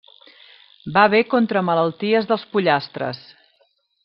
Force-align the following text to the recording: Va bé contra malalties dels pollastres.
Va 0.95 1.03
bé 1.15 1.19
contra 1.35 1.63
malalties 1.69 2.29
dels 2.33 2.47
pollastres. 2.57 3.23